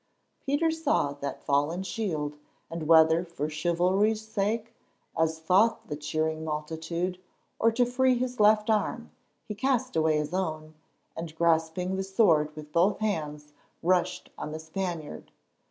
[0.43, 2.35] Peter saw that fallen shield,
[2.71, 4.73] and whether for chivalry's sake,
[5.15, 7.19] as thought the cheering multitude,
[7.59, 9.11] or to free his left arm,
[9.47, 10.73] he cast away his own,
[11.15, 13.53] and grasping the sword with both hands
[13.83, 15.31] rushed on the Spaniard.